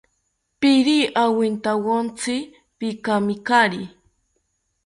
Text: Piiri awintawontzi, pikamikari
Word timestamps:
Piiri 0.59 0.97
awintawontzi, 1.23 2.35
pikamikari 2.77 3.81